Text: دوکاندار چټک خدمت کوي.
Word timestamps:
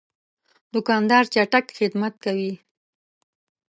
دوکاندار 0.73 1.23
چټک 1.33 1.65
خدمت 1.77 2.13
کوي. 2.23 2.53